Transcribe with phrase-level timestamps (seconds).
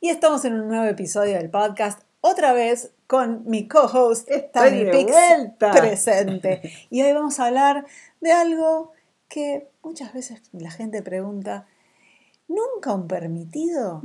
[0.00, 5.72] Y estamos en un nuevo episodio del podcast, otra vez con mi co-host de vuelta.
[5.72, 6.72] presente.
[6.88, 7.84] Y hoy vamos a hablar
[8.20, 8.92] de algo
[9.28, 11.66] que muchas veces la gente pregunta,
[12.46, 14.04] ¿nunca un permitido?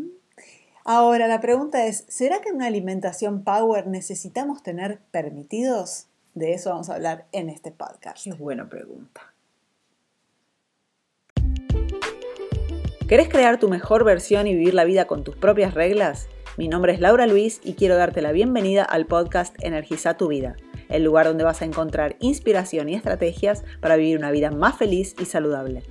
[0.84, 6.08] Ahora, la pregunta es, ¿será que en una alimentación power necesitamos tener permitidos?
[6.34, 8.24] De eso vamos a hablar en este podcast.
[8.24, 9.33] Qué buena pregunta.
[13.14, 16.26] ¿Querés crear tu mejor versión y vivir la vida con tus propias reglas?
[16.58, 20.56] Mi nombre es Laura Luis y quiero darte la bienvenida al podcast Energiza tu vida,
[20.90, 25.14] el lugar donde vas a encontrar inspiración y estrategias para vivir una vida más feliz
[25.20, 25.84] y saludable.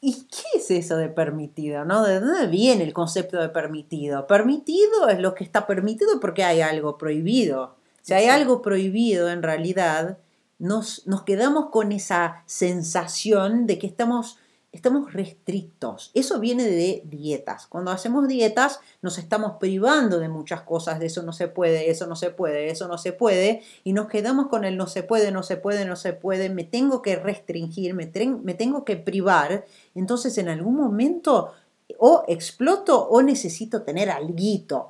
[0.00, 1.84] ¿Y qué es eso de permitido?
[1.84, 2.04] ¿no?
[2.04, 4.28] ¿De dónde viene el concepto de permitido?
[4.28, 7.74] Permitido es lo que está permitido porque hay algo prohibido.
[8.02, 10.18] Si hay algo prohibido en realidad,
[10.62, 14.38] nos, nos quedamos con esa sensación de que estamos
[14.70, 16.10] estamos restrictos.
[16.14, 17.66] Eso viene de dietas.
[17.66, 22.06] Cuando hacemos dietas nos estamos privando de muchas cosas, de eso no se puede, eso
[22.06, 25.30] no se puede, eso no se puede, y nos quedamos con el no se puede,
[25.30, 28.10] no se puede, no se puede, me tengo que restringir, me,
[28.42, 29.66] me tengo que privar.
[29.94, 31.52] Entonces en algún momento
[31.98, 34.32] o exploto o necesito tener algo,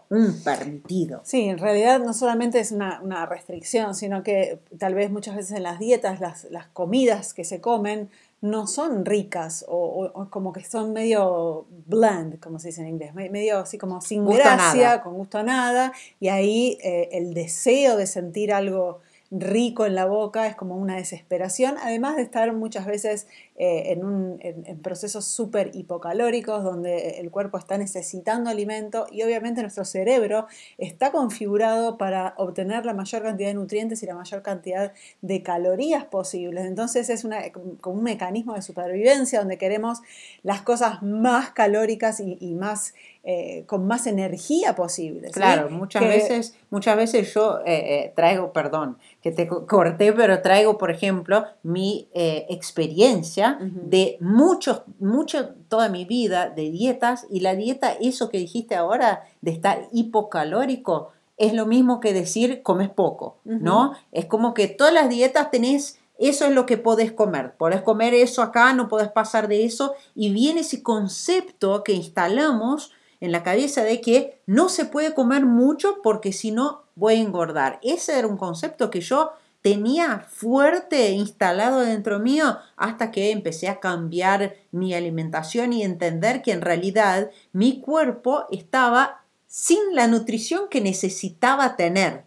[0.08, 1.20] un permitido.
[1.24, 5.62] Sí, en realidad no solamente es una, restricción, sino que tal vez muchas veces en
[5.62, 8.08] las dietas, las, las comidas que se comen
[8.40, 13.60] no son ricas o, como que son medio bland, como se dice en inglés, medio
[13.60, 18.52] así como sin gracia, con gusto a nada, y ahí eh, el deseo de sentir
[18.52, 19.00] algo
[19.30, 24.04] rico en la boca, es como una desesperación, además de estar muchas veces eh, en,
[24.04, 30.46] un, en, procesos súper hipocalóricos donde el cuerpo está necesitando alimento y obviamente nuestro cerebro
[30.78, 36.04] está configurado para obtener la mayor cantidad de nutrientes y la mayor cantidad de calorías
[36.06, 36.64] posibles.
[36.64, 40.00] Entonces es una, como un mecanismo de supervivencia donde queremos
[40.42, 42.94] las cosas más calóricas y más
[43.24, 45.30] eh, con más energía posible.
[45.30, 50.76] Claro, muchas, veces, muchas veces yo eh, eh, traigo, perdón, que te corté, pero traigo,
[50.76, 57.92] por ejemplo, mi experiencia de muchos, mucho, toda mi vida de dietas y la dieta,
[58.00, 63.94] eso que dijiste ahora, de estar hipocalórico, es lo mismo que decir comes poco, ¿no?
[64.12, 67.54] Es como que todas las dietas tenés eso es lo que podés comer.
[67.56, 69.94] Podés comer eso acá, no podés pasar de eso.
[70.14, 75.46] Y viene ese concepto que instalamos en la cabeza de que no se puede comer
[75.46, 77.80] mucho porque si no voy a engordar.
[77.82, 79.32] Ese era un concepto que yo
[79.62, 86.52] tenía fuerte instalado dentro mío hasta que empecé a cambiar mi alimentación y entender que
[86.52, 92.24] en realidad mi cuerpo estaba sin la nutrición que necesitaba tener.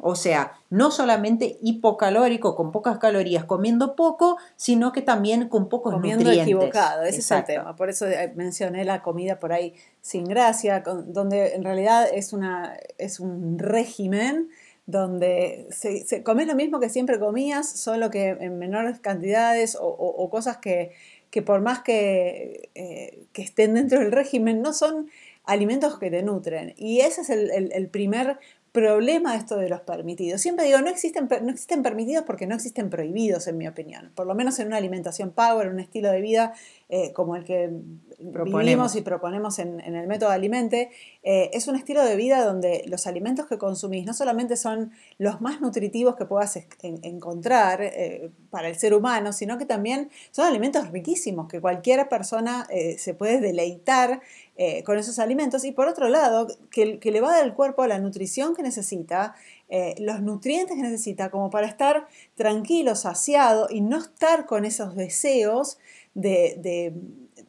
[0.00, 5.94] O sea, no solamente hipocalórico, con pocas calorías, comiendo poco, sino que también con pocos
[5.94, 6.54] comiendo nutrientes.
[6.54, 7.74] equivocado, ese es el tema.
[7.74, 12.76] Por eso eh, mencioné la comida por ahí sin gracia, donde en realidad es, una,
[12.98, 14.50] es un régimen
[14.86, 20.30] donde se, se comes lo mismo que siempre comías, solo que en menores cantidades o,
[20.30, 20.92] cosas que,
[21.30, 25.10] que, por más que, eh, que estén dentro del régimen no son
[25.44, 26.74] alimentos que te nutren.
[26.76, 28.38] Y ese es el, primer
[28.76, 30.42] problema esto de los permitidos.
[30.42, 34.12] Siempre digo, no existen, no existen permitidos porque no existen prohibidos, en mi opinión.
[34.14, 36.52] Por lo menos en una alimentación power, un estilo de vida
[36.90, 37.70] eh, como el que
[38.18, 40.90] vivimos y proponemos en, el método Alimente,
[41.22, 45.40] eh, es un estilo de vida donde los alimentos que consumís no solamente son los
[45.40, 50.90] más nutritivos que puedas encontrar eh, para el ser humano, sino que también son alimentos
[50.90, 54.20] riquísimos que cualquier persona se puede deleitar
[54.58, 58.54] eh, con esos alimentos y por otro lado, que, le va al cuerpo la nutrición
[58.54, 59.34] que necesita,
[59.68, 62.06] eh, los nutrientes que necesita como para estar
[62.36, 65.76] tranquilo, saciado y no estar con esos deseos
[66.14, 66.94] de, de,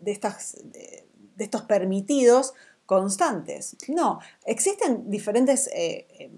[0.02, 0.12] de,
[1.44, 2.54] estos permitidos
[2.86, 3.78] constantes.
[3.88, 6.30] No, existen diferentes eh,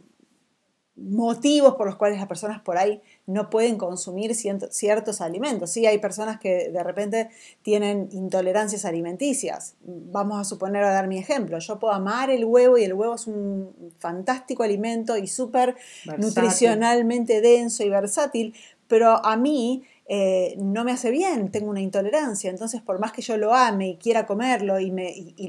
[1.01, 5.71] motivos por los cuales las personas por ahí no pueden consumir ciertos alimentos.
[5.71, 7.29] Sí, hay personas que de repente
[7.61, 9.75] tienen intolerancias alimenticias.
[9.81, 11.59] Vamos a suponer a dar mi ejemplo.
[11.59, 15.75] Yo puedo amar el huevo y el huevo es un fantástico alimento y súper
[16.17, 18.53] nutricionalmente denso y versátil,
[18.87, 23.21] pero a mí eh, no me hace bien, tengo una intolerancia, entonces por más que
[23.21, 24.89] yo lo ame y quiera comerlo y,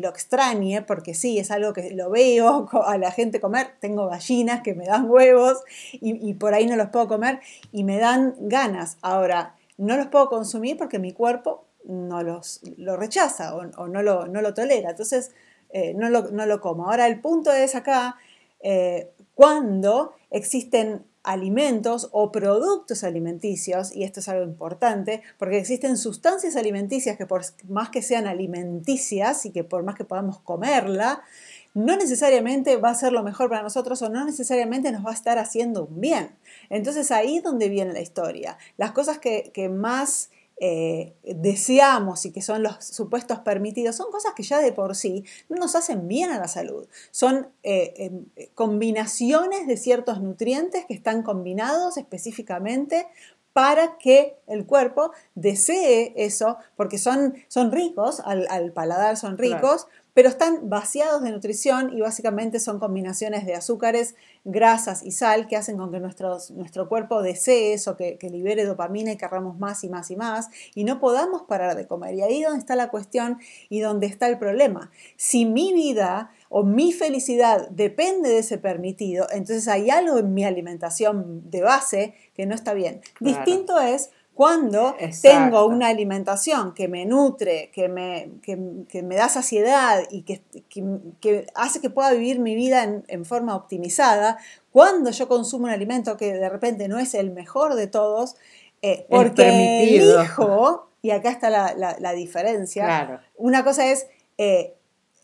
[0.00, 4.60] lo extrañe, porque sí, es algo que lo veo a la gente comer, tengo gallinas
[4.60, 7.40] que me dan huevos y, por ahí no los puedo comer
[7.72, 8.98] y me dan ganas.
[9.00, 14.26] Ahora, no los puedo consumir porque mi cuerpo no los lo rechaza o, no, lo,
[14.26, 15.30] no, lo, tolera, entonces
[15.70, 16.90] eh, no, lo, no, lo, como.
[16.90, 18.16] Ahora, el punto es acá,
[18.60, 26.56] eh, cuando existen alimentos o productos alimenticios, y esto es algo importante, porque existen sustancias
[26.56, 31.22] alimenticias que por más que sean alimenticias y que por más que podamos comerla,
[31.74, 35.14] no necesariamente va a ser lo mejor para nosotros o no necesariamente nos va a
[35.14, 36.30] estar haciendo un bien.
[36.68, 38.58] Entonces ahí es donde viene la historia.
[38.76, 40.30] Las cosas que, más
[40.62, 45.24] eh, deseamos y que son los supuestos permitidos son cosas que ya de por sí
[45.48, 46.86] no nos hacen bien a la salud.
[47.10, 53.06] Son eh, em, combinaciones de ciertos nutrientes que están combinados específicamente
[53.52, 60.28] para que el cuerpo desee eso, porque son, son ricos, al, paladar son ricos, pero
[60.28, 64.14] están vaciados de nutrición y básicamente son combinaciones de azúcares,
[64.44, 69.12] grasas y sal que hacen con que nuestro cuerpo desee eso, que, que, libere dopamina
[69.12, 72.14] y querramos más y más y más y no podamos parar de comer.
[72.14, 74.90] Y ahí donde está la cuestión y donde está el problema.
[75.16, 80.44] Si mi vida o mi felicidad depende de ese permitido, entonces hay algo en mi
[80.44, 83.00] alimentación de base que no está bien.
[83.20, 84.10] Distinto es
[84.40, 88.30] cuando tengo una alimentación que me nutre, que me,
[89.02, 94.38] me da saciedad y que, hace que pueda vivir mi vida en, forma optimizada,
[94.72, 98.36] cuando yo consumo un alimento que de repente no es el mejor de todos,
[98.80, 104.06] eh, porque elijo, y acá está la, diferencia, una cosa es
[104.38, 104.72] eh,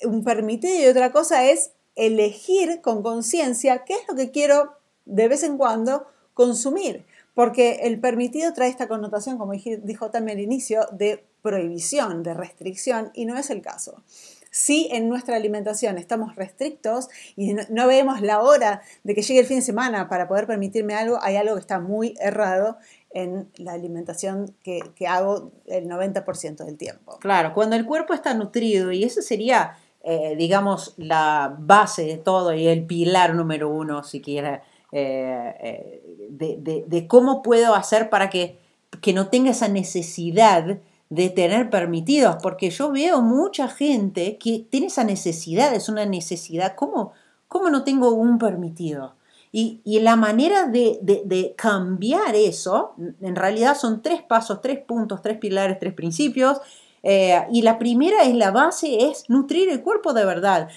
[0.02, 4.74] un permitido y otra cosa es elegir con conciencia qué es lo que quiero
[5.06, 7.06] de vez en cuando consumir.
[7.36, 13.10] Porque el permitido trae esta connotación, como dijo también al inicio, de prohibición, de restricción,
[13.12, 14.02] y no es el caso.
[14.50, 19.46] Si en nuestra alimentación estamos restrictos y no, vemos la hora de que llegue el
[19.46, 22.78] fin de semana para poder permitirme algo, hay algo que está muy errado
[23.10, 27.18] en la alimentación que, hago el 90% del tiempo.
[27.18, 32.54] Claro, cuando el cuerpo está nutrido, y eso sería, eh, digamos, la base de todo
[32.54, 34.62] y el pilar número uno, si quiera,
[34.92, 38.58] eh, eh, de, cómo puedo hacer para que,
[39.00, 40.78] que no tenga esa necesidad
[41.08, 46.74] de tener permitidos, porque yo veo mucha gente que tiene esa necesidad, es una necesidad,
[46.74, 47.12] ¿cómo,
[47.48, 49.14] cómo no tengo un permitido?
[49.52, 55.78] Y, la manera de, cambiar eso, en realidad son tres pasos, tres puntos, tres pilares,
[55.78, 56.60] tres principios.
[57.02, 60.68] Eh, y la primera es la base, es nutrir el cuerpo de verdad.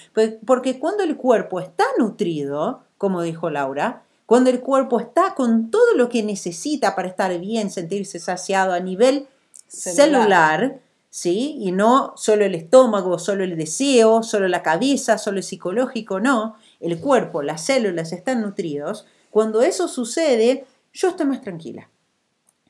[0.46, 5.94] Porque cuando el cuerpo está nutrido, como dijo Laura, cuando el cuerpo está con todo
[5.94, 9.26] lo que necesita para estar bien, sentirse saciado a nivel
[9.68, 11.56] celular, ¿sí?
[11.60, 16.56] Y no solo el estómago, solo el deseo, solo la cabeza, solo el psicológico, no.
[16.78, 19.06] El cuerpo, las células están nutridos.
[19.30, 21.88] Cuando eso sucede, yo estoy más tranquila.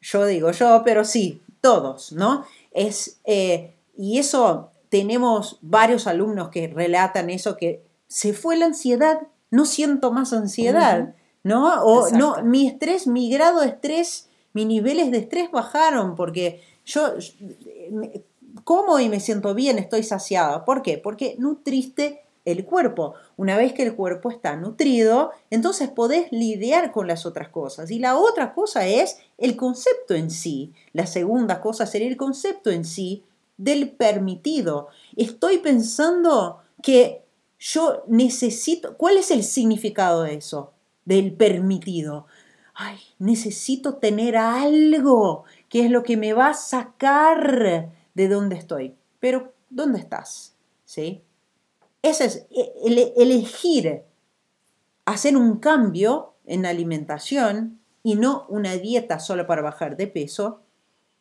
[0.01, 2.47] Yo digo yo, pero sí, todos, ¿no?
[2.71, 9.23] Es, eh, y eso tenemos varios alumnos que relatan eso, que se fue la ansiedad,
[9.51, 11.15] no siento más ansiedad.
[11.43, 11.83] ¿no?
[11.83, 17.15] O no, mi estrés, mi grado de estrés, mis niveles de estrés bajaron porque yo
[18.65, 20.65] como y me siento bien, estoy saciada.
[20.65, 20.99] ¿Por qué?
[20.99, 23.15] Porque nutriste el cuerpo.
[23.37, 27.91] Una vez que el cuerpo está nutrido, entonces podés lidiar con las otras cosas.
[27.91, 30.73] Y la otra cosa es el concepto en sí.
[30.93, 33.25] La segunda cosa sería el concepto en sí
[33.57, 34.89] del permitido.
[35.17, 37.23] Estoy pensando que
[37.61, 40.73] yo necesito, ¿cuál es el significado de eso?
[41.11, 42.27] del permitido.
[42.73, 48.95] Ay, necesito tener algo que es lo que me va a sacar de donde estoy.
[49.19, 50.55] Pero, ¿dónde estás?
[50.85, 51.23] ¿Sí?
[52.03, 54.05] Ese es e, el, elegir
[55.05, 60.63] hacer un cambio en la alimentación y no una dieta solo para bajar de peso,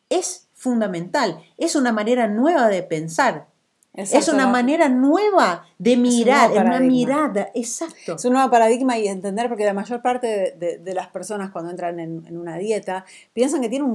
[0.08, 1.42] es fundamental.
[1.58, 3.48] Es una manera nueva de pensar.
[3.92, 8.14] Es una manera nueva de mirar, es una mirada, exacto.
[8.14, 11.98] Es un nuevo paradigma y entender, porque la mayor parte de, las personas cuando entran
[11.98, 13.86] en, una dieta piensan que tiene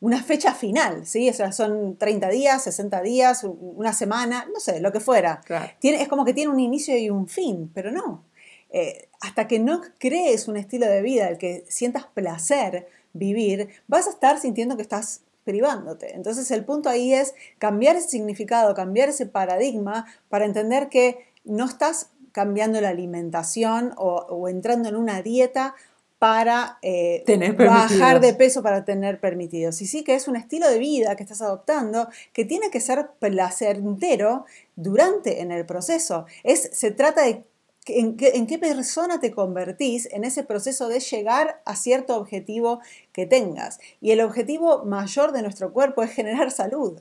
[0.00, 1.28] una fecha final, ¿sí?
[1.28, 5.42] O sea, son 30 días, 60 días, una semana, no sé, lo que fuera.
[5.78, 8.24] Tiene, es como que tiene un inicio y un fin, pero no.
[8.70, 14.06] Eh, hasta que no crees un estilo de vida el que sientas placer vivir, vas
[14.06, 16.14] a estar sintiendo que estás privándote.
[16.16, 21.64] Entonces el punto ahí es cambiar ese significado, cambiar ese paradigma para entender que no
[21.64, 25.76] estás cambiando la alimentación o, entrando en una dieta
[26.18, 27.22] para eh,
[27.56, 29.80] bajar de peso para tener permitidos.
[29.80, 33.10] Y sí que es un estilo de vida que estás adoptando que tiene que ser
[33.20, 36.26] placentero durante en el proceso.
[36.42, 37.44] Es, se trata de
[37.86, 38.16] en
[38.46, 42.80] qué, persona te convertís en ese proceso de llegar a cierto objetivo
[43.12, 43.78] que tengas.
[44.00, 47.00] Y el objetivo mayor de nuestro cuerpo es generar salud.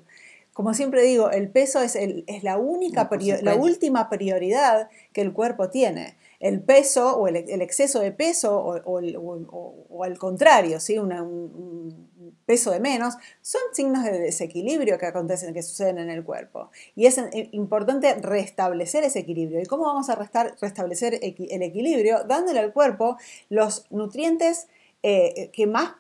[0.53, 1.97] Como siempre digo, el peso es,
[2.43, 3.09] la única,
[3.41, 6.15] la última prioridad que el cuerpo tiene.
[6.45, 10.99] El peso o el, exceso de peso o, al contrario, ¿sí?
[10.99, 12.05] un,
[12.45, 16.69] peso de menos, son signos de desequilibrio que acontecen, que suceden en el cuerpo.
[16.95, 19.59] Y es eh, importante restablecer ese equilibrio.
[19.59, 20.29] ¿Y cómo vamos a
[20.61, 22.23] restablecer el equilibrio?
[22.25, 23.17] Dándole al cuerpo
[23.49, 24.67] los nutrientes
[25.01, 25.93] eh, que más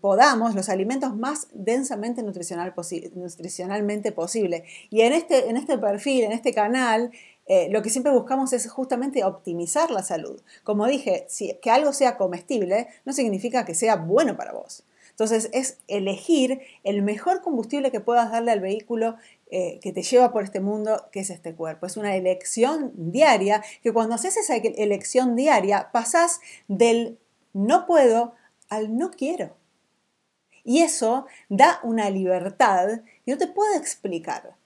[0.00, 2.74] podamos, los alimentos más densamente nutricional
[3.14, 4.64] nutricionalmente posible.
[4.90, 7.10] Y en este, en este perfil, en este canal,
[7.48, 10.40] eh, lo que siempre buscamos es justamente optimizar la salud.
[10.64, 11.26] Como dije,
[11.62, 14.84] que algo sea comestible no significa que sea bueno para vos.
[15.18, 19.16] Entonces es elegir el mejor combustible que puedas darle al vehículo
[19.50, 21.86] eh, que te lleva por este mundo, que es este cuerpo.
[21.86, 27.18] Es una elección diaria que cuando haces esa elección diaria pasás del
[27.52, 28.34] no puedo
[28.68, 29.56] al no quiero.
[30.62, 34.57] Y eso da una libertad que no te puedo explicar.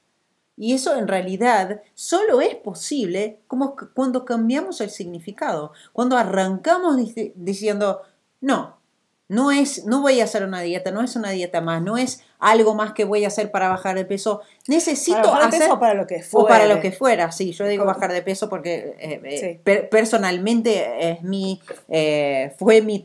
[0.63, 6.99] Y eso en realidad solo es posible como cuando cambiamos el significado, cuando arrancamos
[7.35, 8.03] diciendo,
[8.41, 8.79] no,
[9.33, 12.23] no es, no voy a hacer una dieta, no es una dieta más, no es
[12.39, 14.43] algo más que voy a hacer para bajar de peso.
[14.69, 16.45] Necesito para hacer o para lo que fuera.
[16.45, 17.53] O para lo que fuera, sí.
[17.53, 23.03] Yo digo bajar de peso porque eh, eh, personalmente es mi, eh, fue mi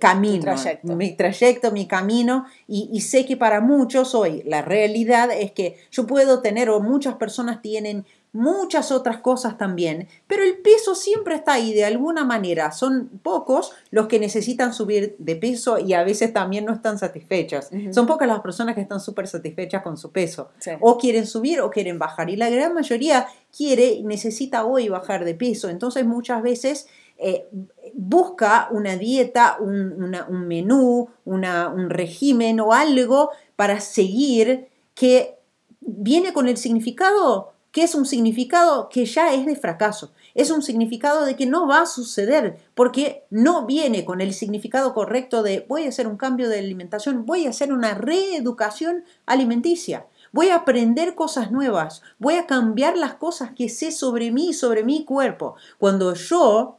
[0.00, 0.96] camino, trayecto.
[0.96, 5.76] mi trayecto, mi camino, y, y, sé que para muchos hoy la realidad es que
[5.92, 11.36] yo puedo tener o muchas personas tienen muchas otras cosas también, pero el peso siempre
[11.36, 12.72] está ahí de alguna manera.
[12.72, 17.70] Son pocos los que necesitan subir de peso y a veces también no están satisfechas.
[17.92, 20.50] Son pocas las personas que están súper satisfechas con su peso.
[20.80, 22.28] O quieren subir o quieren bajar.
[22.28, 25.70] Y la gran mayoría quiere y necesita hoy bajar de peso.
[25.70, 26.88] Entonces muchas veces...
[27.16, 27.46] Eh,
[27.94, 30.10] busca una dieta, un,
[30.48, 35.38] menú, un régimen o algo para seguir que
[35.80, 40.62] viene con el significado que es un significado que ya es de fracaso, es un
[40.62, 45.66] significado de que no va a suceder, porque no viene con el significado correcto de
[45.68, 50.54] voy a hacer un cambio de alimentación, voy a hacer una reeducación alimenticia, voy a
[50.54, 55.56] aprender cosas nuevas, voy a cambiar las cosas que sé sobre mí, sobre mi cuerpo.
[55.78, 56.76] Cuando yo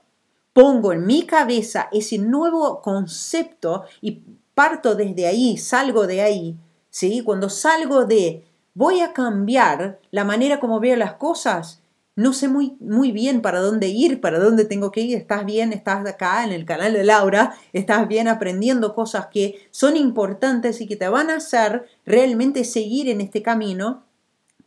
[0.54, 4.22] pongo en mi cabeza ese nuevo concepto y
[4.54, 6.56] parto desde ahí, salgo de ahí,
[6.90, 7.22] ¿sí?
[7.22, 11.82] Cuando salgo de voy a cambiar la manera como veo las cosas.
[12.16, 15.18] No sé muy, muy bien para dónde ir, para dónde tengo que ir.
[15.18, 19.98] Estás bien, estás acá en el canal de Laura, estás bien aprendiendo cosas que son
[19.98, 24.04] importantes y que te van a hacer realmente seguir en este camino,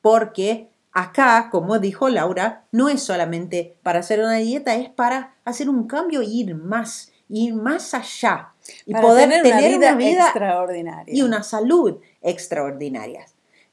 [0.02, 5.70] porque acá, como dijo Laura, no es solamente para hacer una dieta, es para hacer
[5.70, 8.52] un cambio e ir más, ir más allá
[8.84, 13.24] y poder tener, una vida extraordinaria y una salud extraordinaria.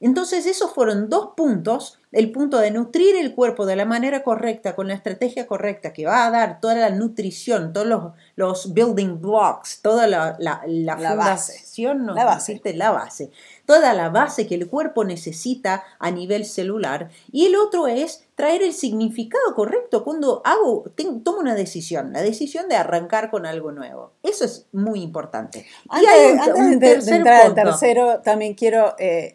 [0.06, 4.76] Entonces esos fueron dos puntos, el punto de nutrir el cuerpo de la manera correcta,
[4.76, 9.20] con la estrategia correcta, que va a dar toda la nutrición, todos los, los building
[9.20, 12.62] blocks, toda la, la, la, fundación, la base.
[12.76, 13.32] la base,
[13.66, 17.10] toda la base que el cuerpo necesita a nivel celular.
[17.32, 20.84] Y el otro es traer el significado correcto cuando hago,
[21.24, 24.12] tomo una decisión, la decisión de arrancar con algo nuevo.
[24.22, 25.66] Eso es muy importante.
[25.90, 29.34] Antes, de, entrar al tercero, también quiero eh,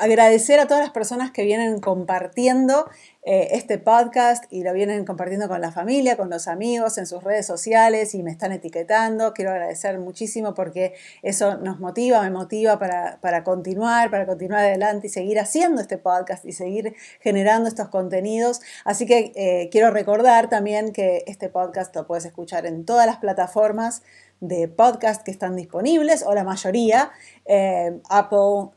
[0.00, 2.88] agradecer a todas las personas que vienen compartiendo
[3.22, 7.22] eh, este podcast y lo vienen compartiendo con la familia, con los amigos, en sus
[7.22, 9.34] redes sociales y me están etiquetando.
[9.34, 15.10] Quiero agradecer muchísimo porque eso nos motiva, me motiva para, continuar, para continuar adelante y
[15.10, 18.62] seguir haciendo este podcast y seguir generando estos contenidos.
[18.86, 23.18] Así que eh, quiero recordar también que este podcast lo puedes escuchar en todas las
[23.18, 24.02] plataformas
[24.40, 27.10] de podcast que están disponibles, o la mayoría,
[27.44, 28.70] eh, Apple,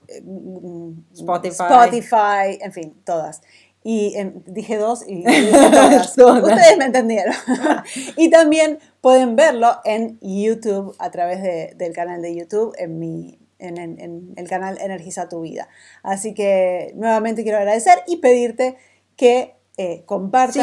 [1.13, 3.41] Spotify, en fin, todas.
[3.83, 7.33] Y em, dije dos y Ustedes me entendieron.
[8.17, 11.41] y también pueden verlo en YouTube, a través
[11.77, 15.67] del canal de YouTube, en, mi, en, el canal Energiza tu Vida.
[16.01, 18.77] Así que nuevamente quiero agradecer y pedirte
[19.17, 20.53] que eh, compartas,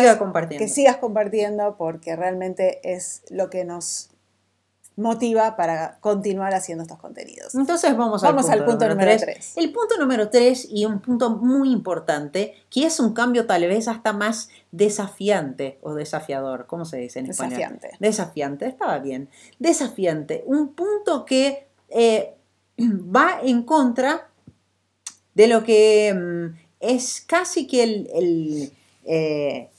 [0.48, 4.09] que sigas compartiendo, porque realmente es lo que nos
[4.96, 7.54] motiva para continuar haciendo estos contenidos.
[7.54, 9.56] Entonces vamos, al, punto número 3.
[9.56, 13.88] El punto número 3 y un punto muy importante, que es un cambio tal vez
[13.88, 17.58] hasta más desafiante o desafiador, ¿cómo se dice en español?
[17.58, 17.90] Desafiante.
[17.98, 19.28] Desafiante, estaba bien.
[19.58, 22.34] Desafiante, un punto que eh,
[22.78, 24.28] va en contra
[25.34, 28.72] de lo que mm, es casi que el,
[29.04, 29.70] eh,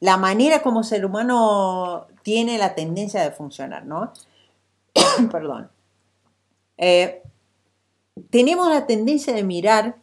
[0.00, 4.12] la manera como ser humano tiene la tendencia de funcionar, ¿no?
[5.30, 5.70] Perdón.
[6.78, 7.22] Eh,
[8.30, 9.96] tenemos la tendencia de mirar,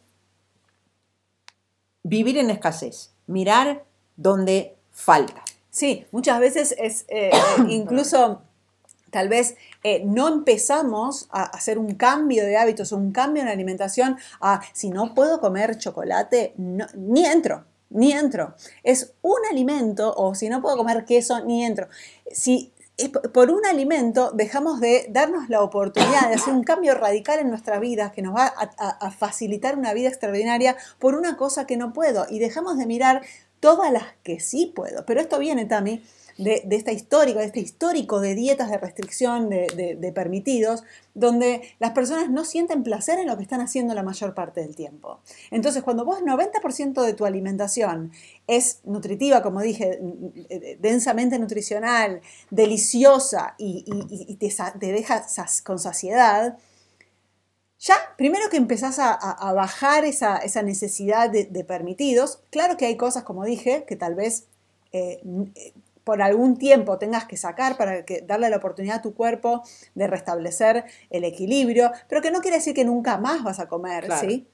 [2.02, 3.84] vivir en escasez, mirar
[4.16, 5.42] donde falta.
[5.70, 7.30] Sí, muchas veces es eh,
[7.68, 8.42] incluso
[9.10, 13.52] tal vez eh, no empezamos a hacer un cambio de hábitos un cambio en la
[13.52, 18.54] alimentación a si no puedo comer chocolate, ni entro, ni entro.
[18.82, 21.88] Es un alimento o si no puedo comer queso, ni entro.
[22.32, 22.72] Si
[23.32, 27.78] por un alimento dejamos de darnos la oportunidad de hacer un cambio radical en nuestra
[27.78, 32.26] vida que nos va a facilitar una vida extraordinaria por una cosa que no puedo
[32.28, 33.22] y dejamos de mirar
[33.60, 35.06] todas las que sí puedo.
[35.06, 36.02] Pero esto viene, Tami,
[36.40, 42.30] de, esta histórica, de este histórico de dietas de restricción de, permitidos, donde las personas
[42.30, 45.20] no sienten placer en lo que están haciendo la mayor parte del tiempo.
[45.50, 48.12] Entonces, cuando vos 90% de tu alimentación
[48.46, 50.00] es nutritiva, como dije,
[50.80, 55.26] densamente nutricional, deliciosa y, te, deja
[55.62, 56.56] con saciedad,
[57.78, 63.44] ya, primero que empezás a, bajar esa, necesidad de, permitidos, claro que hay cosas, como
[63.44, 64.46] dije, que tal vez
[64.92, 65.20] eh,
[66.04, 69.62] por algún tiempo tengas que sacar para que, darle la oportunidad a tu cuerpo
[69.94, 74.08] de restablecer el equilibrio, pero que no quiere decir que nunca más vas a comer,
[74.20, 74.46] ¿sí?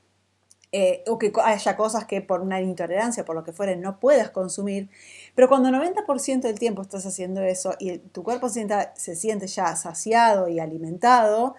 [0.72, 4.30] Eh, o que haya cosas que por una intolerancia, por lo que fuere, no puedas
[4.30, 4.90] consumir.
[5.34, 10.48] Pero cuando 90% del tiempo estás haciendo eso y tu cuerpo se siente ya saciado
[10.48, 11.54] y alimentado,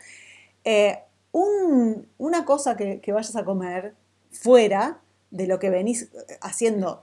[0.66, 1.00] eh,
[1.32, 3.96] una cosa que, vayas a comer
[4.32, 5.00] fuera
[5.32, 6.10] de lo que venís
[6.42, 7.02] haciendo,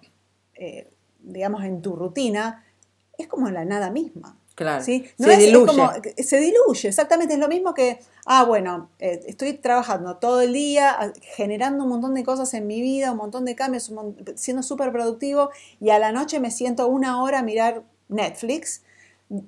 [0.55, 2.64] eh, digamos, en tu rutina,
[3.18, 4.37] es como la nada misma.
[4.54, 4.85] Claro.
[4.85, 6.14] se diluye.
[6.23, 7.35] se diluye, exactamente.
[7.35, 12.14] Es lo mismo que, ah, bueno, eh, estoy trabajando todo el día, generando un montón
[12.14, 13.92] de cosas en mi vida, un montón de cambios,
[14.37, 18.83] siendo súper productivo, y a la noche me siento una hora a mirar Netflix.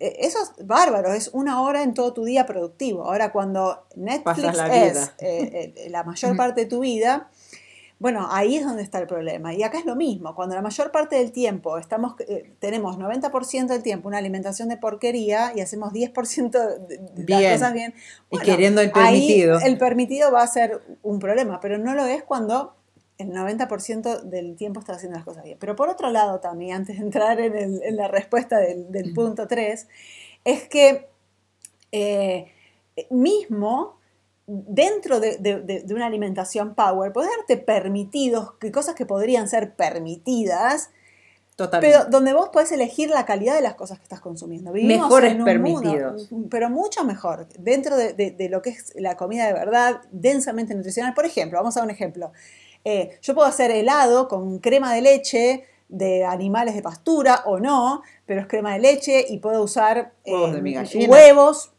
[0.01, 3.05] Eh, eso es bárbaro, es una hora en todo tu día productivo.
[3.05, 7.31] Ahora, cuando Netflix es eh, la mayor parte de tu vida,
[7.99, 9.55] bueno, ahí es donde está el problema.
[9.55, 10.35] Y acá es lo mismo.
[10.35, 14.77] Cuando la mayor parte del tiempo estamos, eh, tenemos 90% del tiempo una alimentación de
[14.77, 16.51] porquería y hacemos 10%
[16.87, 17.95] de, las cosas bien.
[18.31, 19.59] y queriendo el permitido.
[19.61, 22.75] el permitido va a ser un problema, pero no lo es cuando
[23.17, 25.57] el 90% del tiempo estás haciendo las cosas bien.
[25.59, 29.89] Pero por otro lado también, antes de entrar en, la respuesta del, punto 3,
[30.45, 31.09] es que
[31.93, 32.53] eh,
[33.09, 33.96] mismo
[34.47, 40.91] dentro de, una alimentación power, puedes darte permitidos, cosas que podrían ser permitidas,
[41.57, 41.97] Totalmente.
[41.99, 44.73] pero donde vos podés elegir la calidad de las cosas que estás consumiendo.
[44.73, 46.29] Mejores permitidos.
[46.51, 51.15] pero mucho mejor, dentro de, lo que es la comida de verdad, densamente nutricional.
[51.15, 52.33] Por ejemplo, vamos a un ejemplo.
[52.85, 58.03] Eh, yo puedo hacer helado con crema de leche de animales de pastura o no,
[58.27, 61.76] pero es crema de leche y puedo usar huevos eh,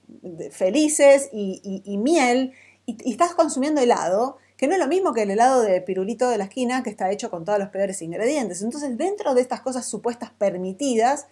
[0.52, 2.54] felices y, miel,
[2.86, 6.38] y, estás consumiendo helado, que no es lo mismo que el helado de pirulito de
[6.38, 8.62] la esquina, que está hecho con todos los peores ingredientes.
[8.62, 11.28] Entonces, dentro de estas cosas supuestas permitidas,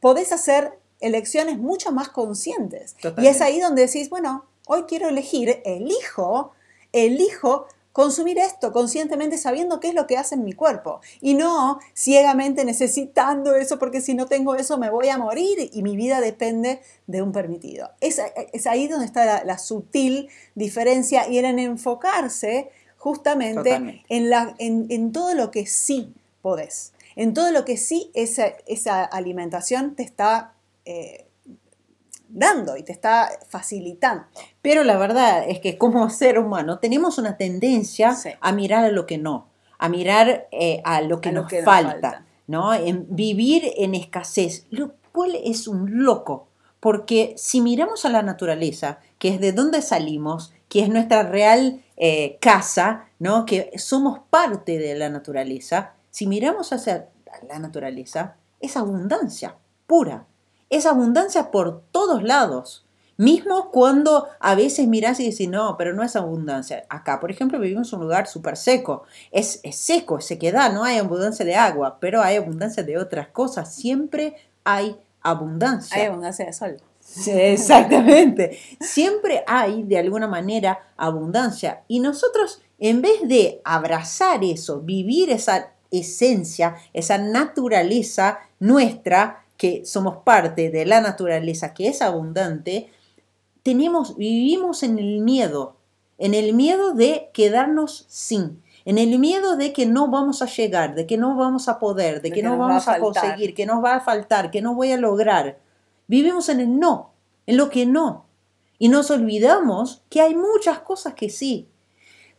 [0.00, 2.96] podés hacer elecciones mucho más conscientes.
[3.18, 6.52] Y es ahí donde decís, bueno, hoy quiero elegir, elijo,
[6.92, 11.78] elijo consumir esto conscientemente sabiendo qué es lo que hace en mi cuerpo y no
[11.96, 16.20] ciegamente necesitando eso porque si no tengo eso me voy a morir y mi vida
[16.20, 17.92] depende de un permitido.
[18.00, 18.18] Es,
[18.66, 25.52] ahí donde está la, sutil diferencia y en enfocarse justamente en, la, en, todo lo
[25.52, 30.54] que sí podés, en todo lo que sí esa, esa alimentación te está...
[30.84, 31.26] Eh,
[32.28, 34.24] dando y te está facilitando.
[34.62, 39.06] Pero la verdad es que como ser humano tenemos una tendencia a mirar a lo
[39.06, 42.74] que no, a mirar eh, a lo que, nos, falta, ¿no?
[42.74, 46.48] En vivir en escasez, lo cual es un loco,
[46.80, 51.82] porque si miramos a la naturaleza, que es de donde salimos, que es nuestra real
[51.96, 53.46] eh, casa, ¿no?
[53.46, 57.08] Que somos parte de la naturaleza, si miramos hacia
[57.48, 59.56] la naturaleza, es abundancia
[59.86, 60.26] pura
[60.76, 62.84] es abundancia por todos lados.
[63.16, 66.84] Mismo cuando a veces miras y dices, no, pero no es abundancia.
[66.88, 69.04] Acá, por ejemplo, vivimos en un lugar súper seco.
[69.30, 73.72] Es, seco, es sequedad, no hay abundancia de agua, pero hay abundancia de otras cosas.
[73.72, 74.34] Siempre
[74.64, 75.96] hay abundancia.
[75.96, 76.76] Hay abundancia de sol.
[77.26, 78.58] exactamente.
[78.80, 81.82] Siempre hay, de alguna manera, abundancia.
[81.86, 90.18] Y nosotros, en vez de abrazar eso, vivir esa esencia, esa naturaleza nuestra, que somos
[90.18, 92.90] parte de la naturaleza que es abundante,
[93.62, 95.76] tenemos, vivimos en el miedo,
[96.18, 100.94] en el miedo de quedarnos sin, en el miedo de que no vamos a llegar,
[100.94, 103.96] de que no vamos a poder, de, que, no vamos a, conseguir, que nos va
[103.96, 105.58] a faltar, que no voy a lograr.
[106.06, 107.12] Vivimos en el no,
[107.46, 108.26] en lo que no.
[108.78, 111.68] Y nos olvidamos que hay muchas cosas que sí.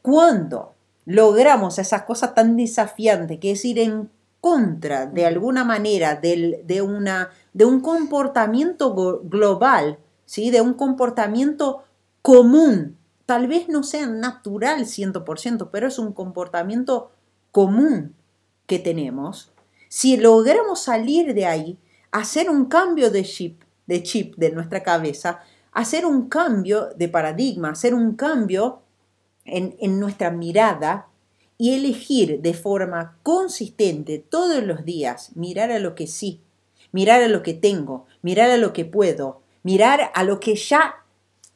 [0.03, 0.73] Cuando
[1.05, 4.11] logramos esas cosas tan desafiantes, que es ir en
[4.45, 10.51] contra de alguna manera del, de, una, de un comportamiento global, ¿sí?
[10.51, 11.83] de un comportamiento
[12.21, 12.95] común.
[13.25, 17.09] Tal vez no sea natural 100%, pero es un comportamiento
[17.51, 18.13] común
[18.67, 19.51] que tenemos.
[19.89, 21.79] Si logramos salir de ahí,
[22.11, 25.39] hacer un cambio de chip, de chip de nuestra cabeza,
[25.71, 28.83] hacer un cambio de paradigma, hacer un cambio
[29.43, 31.07] en, en nuestra mirada
[31.57, 36.41] y elegir de forma consistente todos los días, mirar a lo que sí,
[36.91, 41.05] mirar a lo que tengo, mirar a lo que puedo, mirar a lo que ya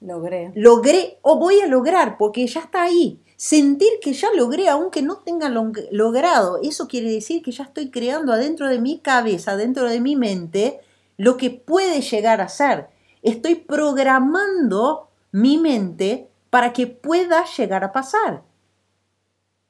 [0.02, 3.20] logré, logré o voy a lograr, porque ya está ahí.
[3.36, 8.34] Sentir que ya logré, aunque no tenga logrado, eso quiere decir que ya estoy creando
[8.34, 10.82] adentro de mi cabeza, dentro de mi mente,
[11.16, 12.88] lo que puede llegar a ser.
[13.22, 18.42] Estoy programando mi mente para que pueda llegar a pasar.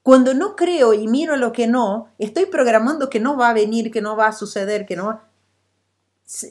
[0.09, 3.91] Cuando no creo y miro lo que no, estoy programando que no va a venir,
[3.91, 5.29] que no va a suceder, que no va...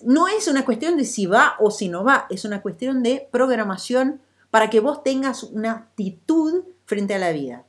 [0.05, 3.27] No es una cuestión de si va o si no va, es una cuestión de
[3.33, 4.21] programación
[4.53, 7.65] para que vos tengas una actitud frente a la vida.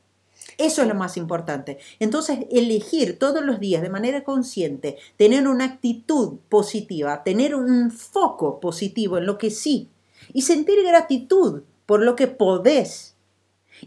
[0.58, 1.80] Eso es lo más importante.
[1.98, 8.60] Entonces, elegir todos los días de manera consciente, tener una actitud positiva, tener un foco
[8.60, 9.88] positivo en lo que sí
[10.32, 13.16] y sentir gratitud por lo que podés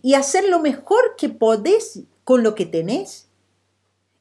[0.01, 3.27] y hacer lo mejor que podés con lo que tenés,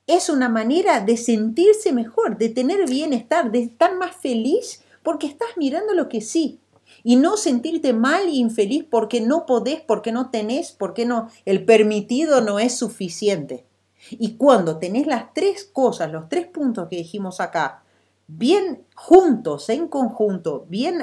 [0.06, 5.48] es una manera de sentirse mejor, de tener bienestar, de estar más feliz porque estás
[5.56, 6.58] mirando lo que sí.
[7.04, 11.64] Y no sentirte mal e infeliz porque no podés, porque no tenés, porque no, el
[11.64, 13.64] permitido no es suficiente.
[14.10, 17.82] Y cuando tenés las tres cosas, los tres puntos que dijimos acá,
[18.26, 21.02] bien juntos, en conjunto, bien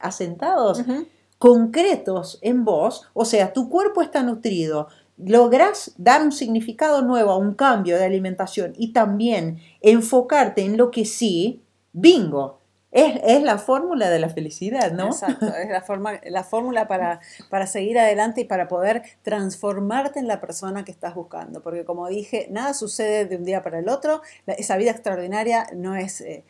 [0.00, 0.82] asentados,
[1.44, 7.36] concretos en vos, o sea, tu cuerpo está nutrido, logras dar un significado nuevo a
[7.36, 12.60] un cambio de alimentación y también enfocarte en lo que sí, bingo.
[12.92, 15.08] Es, la fórmula de la felicidad, ¿no?
[15.08, 20.28] Exacto, es la, forma, la fórmula para, para seguir adelante y para poder transformarte en
[20.28, 21.60] la persona que estás buscando.
[21.60, 24.22] Porque como dije, nada sucede de un día para el otro.
[24.46, 26.44] esa vida extraordinaria no es eh,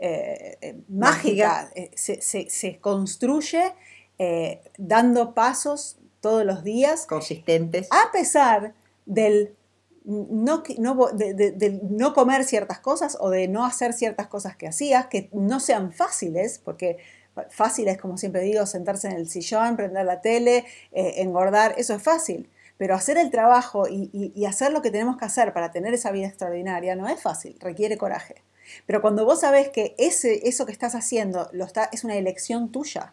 [0.00, 3.74] eh, eh, mágica, se, se, se construye
[4.18, 7.06] eh, dando pasos todos los días.
[7.06, 7.88] Consistentes.
[7.90, 8.74] A pesar
[9.06, 9.54] del
[10.04, 15.60] no, no comer ciertas cosas o de no hacer ciertas cosas que hacías, que no
[15.60, 16.96] sean fáciles, porque
[17.50, 21.94] fácil es, como siempre digo, sentarse en el sillón, prender la tele, eh, engordar, eso
[21.94, 22.48] es fácil.
[22.78, 26.28] Pero hacer el trabajo y, hacer lo que tenemos que hacer para tener esa vida
[26.28, 28.36] extraordinaria no es fácil, requiere coraje.
[28.86, 32.70] Pero cuando vos sabés que ese, eso que estás haciendo lo está, es una elección
[32.70, 33.12] tuya,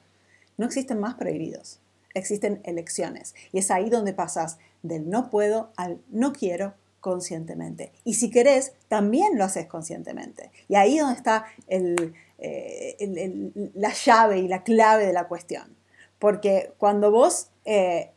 [0.58, 1.80] no existen más prohibidos,
[2.14, 3.36] existen elecciones.
[3.52, 6.74] Y es ahí donde pasas del no puedo al no quiero
[7.06, 7.92] conscientemente.
[8.04, 10.50] Y si querés, también lo haces conscientemente.
[10.68, 15.76] Y ahí es donde está eh, la llave y la clave de la cuestión.
[16.18, 18.10] Porque cuando vos eh,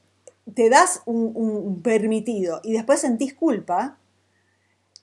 [0.55, 3.99] te das un, permitido y después sentís culpa,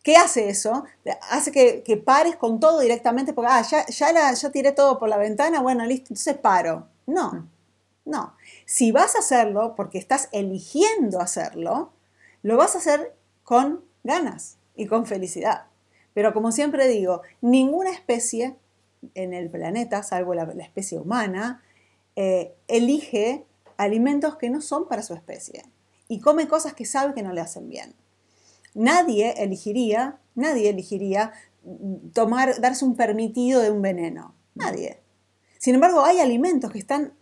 [0.02, 0.86] ¿Qué hace eso?
[1.32, 5.18] Hace que, pares con todo directamente porque, ah, ya, ya, ya tiré todo por la
[5.18, 6.88] ventana, bueno, listo, entonces paro.
[7.06, 7.48] No,
[8.06, 8.36] no.
[8.66, 11.92] Si vas a hacerlo porque estás eligiendo hacerlo,
[12.44, 15.66] lo vas a hacer con ganas y con felicidad.
[16.14, 18.56] Pero como siempre digo, ninguna especie
[19.14, 21.62] en el planeta, salvo la, especie humana,
[22.16, 23.46] eh, elige
[23.78, 25.66] alimentos que no son para su especie
[26.08, 27.94] y come cosas que sabe que no le hacen bien.
[28.74, 31.34] Nadie elegiría, nadie elegiría
[32.14, 34.36] tomar, darse un permitido de un veneno.
[34.54, 35.00] Nadie.
[35.66, 37.14] Sin embargo, hay alimentos que están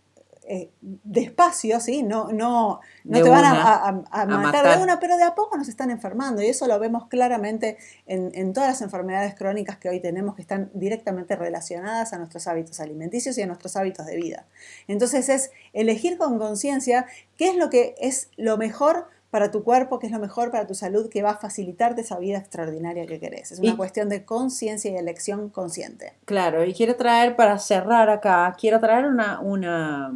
[0.46, 2.02] eh, despacio, ¿sí?
[2.02, 5.90] No, no, no te van a, matar, de una, pero de a poco nos están
[5.90, 6.42] enfermando.
[6.42, 10.70] Y eso lo vemos claramente en, todas las enfermedades crónicas que hoy tenemos que están
[10.74, 14.44] directamente relacionadas a nuestros hábitos alimenticios y a nuestros hábitos de vida.
[14.88, 17.06] Entonces es elegir con conciencia
[17.38, 20.64] qué es lo que es lo mejor para tu cuerpo, que es lo mejor para
[20.64, 23.50] tu salud, que va a facilitarte esa vida extraordinaria que querés.
[23.50, 26.12] Es una cuestión de conciencia y elección consciente.
[26.24, 30.14] Claro, y quiero traer, para cerrar acá, quiero traer una, una,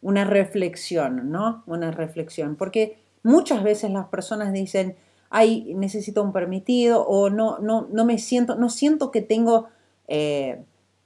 [0.00, 1.64] una reflexión, ¿no?
[1.66, 4.94] Una reflexión, porque muchas veces las personas dicen,
[5.28, 9.66] ay, necesito un permitido o no, no, no me siento, no siento que tengo
[10.06, 10.62] eh,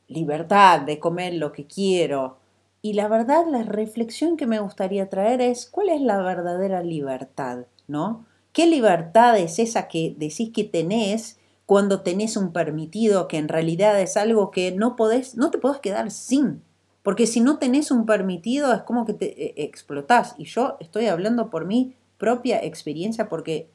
[0.09, 2.37] libertad de comer lo que quiero
[2.81, 7.67] y la verdad, la reflexión que me gustaría traer es cuál es la verdadera libertad,
[7.89, 8.25] ¿no?
[8.53, 14.01] ¿Qué libertad es esa que decís que tenés cuando tenés un permitido que en realidad
[14.01, 16.63] es algo que no podés, no te podés quedar sin?
[17.03, 20.35] Porque si no tenés un permitido es como que te eh, explotás.
[20.39, 23.71] Y yo estoy hablando por mi propia experiencia porque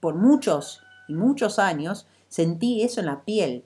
[0.00, 3.64] por muchos y muchos años sentí eso en la piel.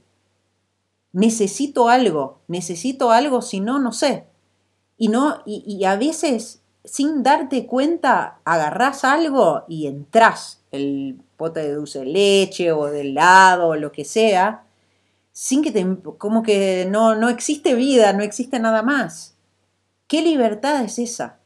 [1.12, 4.30] Necesito algo, necesito algo, si no, no sé.
[5.01, 11.73] Y, no, y, a veces, sin darte cuenta, agarrás algo y entras el pote de
[11.73, 14.67] dulce de leche o de helado o lo que sea,
[15.33, 15.87] sin que te,
[16.19, 19.39] como que no, no existe vida, no existe nada más.
[20.07, 21.39] ¿Qué libertad es esa?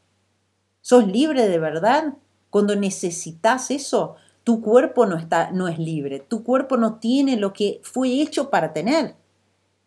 [0.81, 2.15] ¿Sos libre de verdad?
[2.49, 7.53] Cuando necesitas eso, tu cuerpo no, está, no es libre, tu cuerpo no tiene lo
[7.53, 9.15] que fue hecho para tener.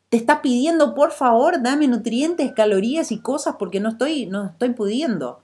[0.08, 4.70] Te está pidiendo, por favor, dame nutrientes, calorías y cosas porque no estoy, no estoy
[4.70, 5.40] pudiendo.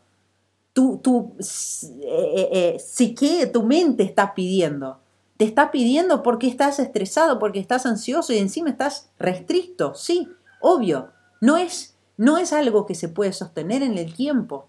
[0.73, 5.01] Tu, tu eh, eh, psique, tu mente está pidiendo.
[5.37, 9.95] Te está pidiendo porque estás estresado, porque estás ansioso y encima estás restricto.
[9.95, 10.29] Sí,
[10.61, 11.11] obvio.
[11.41, 14.67] No es, no es algo que se puede sostener en el tiempo.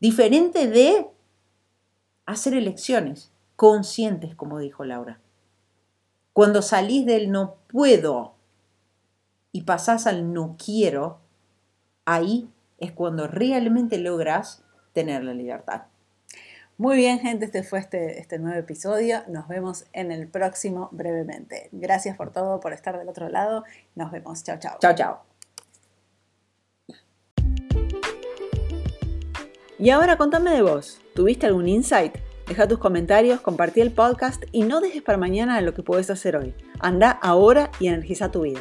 [0.00, 1.06] Diferente de
[2.26, 5.18] hacer elecciones conscientes, como dijo Laura.
[6.32, 8.34] Cuando salís del no puedo
[9.52, 11.20] y pasás al no quiero,
[12.04, 15.82] ahí es cuando realmente logras tener la libertad.
[16.76, 19.22] Muy bien, gente, este fue este, este nuevo episodio.
[19.26, 21.68] Nos vemos en el próximo brevemente.
[21.72, 23.64] Gracias por todo, por estar del otro lado.
[23.96, 24.44] Nos vemos.
[24.44, 24.78] Chao, chao.
[24.80, 25.22] Chao, chao.
[29.80, 31.00] Y ahora contame de vos.
[31.14, 32.16] ¿Tuviste algún insight?
[32.48, 36.34] Deja tus comentarios, compartí el podcast y no dejes para mañana lo que puedes hacer
[36.34, 36.54] hoy.
[36.80, 38.60] Anda ahora y energiza tu vida.